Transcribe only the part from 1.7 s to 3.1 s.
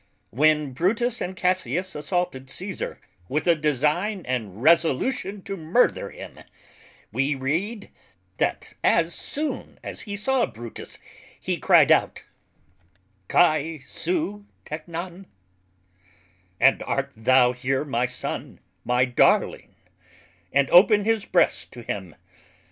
assaulted Cæsar